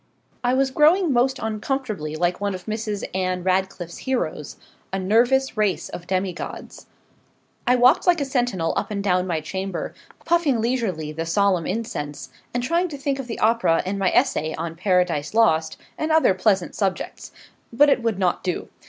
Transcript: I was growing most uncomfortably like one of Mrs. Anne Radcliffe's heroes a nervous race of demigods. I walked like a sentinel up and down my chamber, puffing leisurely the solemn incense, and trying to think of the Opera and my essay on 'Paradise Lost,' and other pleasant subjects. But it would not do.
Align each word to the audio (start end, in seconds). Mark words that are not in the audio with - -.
I 0.43 0.55
was 0.55 0.71
growing 0.71 1.13
most 1.13 1.37
uncomfortably 1.37 2.15
like 2.15 2.41
one 2.41 2.55
of 2.55 2.65
Mrs. 2.65 3.03
Anne 3.13 3.43
Radcliffe's 3.43 3.99
heroes 3.99 4.57
a 4.91 4.97
nervous 4.97 5.55
race 5.55 5.89
of 5.89 6.07
demigods. 6.07 6.87
I 7.67 7.75
walked 7.75 8.07
like 8.07 8.19
a 8.19 8.25
sentinel 8.25 8.73
up 8.75 8.89
and 8.89 9.03
down 9.03 9.27
my 9.27 9.41
chamber, 9.41 9.93
puffing 10.25 10.59
leisurely 10.59 11.11
the 11.11 11.27
solemn 11.27 11.67
incense, 11.67 12.31
and 12.51 12.63
trying 12.63 12.87
to 12.87 12.97
think 12.97 13.19
of 13.19 13.27
the 13.27 13.37
Opera 13.37 13.83
and 13.85 13.99
my 13.99 14.09
essay 14.09 14.55
on 14.55 14.75
'Paradise 14.75 15.35
Lost,' 15.35 15.77
and 15.99 16.11
other 16.11 16.33
pleasant 16.33 16.73
subjects. 16.73 17.31
But 17.71 17.87
it 17.91 18.01
would 18.01 18.17
not 18.17 18.43
do. 18.43 18.69